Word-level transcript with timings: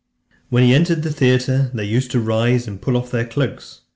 When 0.49 0.63
he 0.63 0.73
entered 0.73 1.03
the 1.03 1.13
theatre, 1.13 1.69
they 1.75 1.83
used 1.85 2.09
to 2.09 2.19
rise, 2.19 2.67
and 2.67 2.81
put 2.81 2.95
off 2.95 3.11
their 3.11 3.27
cloaks. 3.27 3.81